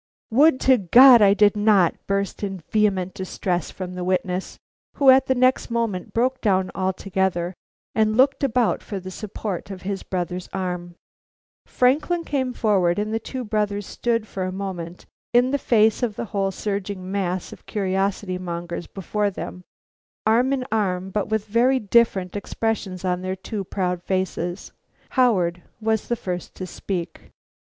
"Would 0.31 0.59
to 0.61 0.79
God 0.79 1.21
I 1.21 1.35
did 1.35 1.55
not!" 1.55 1.93
burst 2.07 2.41
in 2.41 2.61
vehement 2.71 3.13
distress 3.13 3.69
from 3.69 3.93
the 3.93 4.03
witness, 4.03 4.57
who 4.95 5.11
at 5.11 5.27
the 5.27 5.35
next 5.35 5.69
moment 5.69 6.11
broke 6.11 6.41
down 6.41 6.71
altogether 6.73 7.53
and 7.93 8.17
looked 8.17 8.43
about 8.43 8.81
for 8.81 8.99
the 8.99 9.11
support 9.11 9.69
of 9.69 9.83
his 9.83 10.01
brother's 10.01 10.49
arm. 10.53 10.95
Franklin 11.67 12.23
came 12.23 12.51
forward, 12.51 12.97
and 12.97 13.13
the 13.13 13.19
two 13.19 13.43
brothers 13.43 13.85
stood 13.85 14.25
for 14.25 14.41
a 14.41 14.51
moment 14.51 15.05
in 15.33 15.51
the 15.51 15.59
face 15.59 16.01
of 16.01 16.15
the 16.15 16.25
whole 16.33 16.49
surging 16.49 17.11
mass 17.11 17.53
of 17.53 17.67
curiosity 17.67 18.39
mongers 18.39 18.87
before 18.87 19.29
them, 19.29 19.61
arm 20.25 20.51
in 20.51 20.65
arm, 20.71 21.11
but 21.11 21.29
with 21.29 21.45
very 21.45 21.77
different 21.77 22.35
expressions 22.35 23.05
on 23.05 23.21
their 23.21 23.35
two 23.35 23.63
proud 23.63 24.01
faces. 24.01 24.71
Howard 25.11 25.61
was 25.79 26.07
the 26.07 26.15
first 26.15 26.55
to 26.55 26.65
speak. 26.65 27.29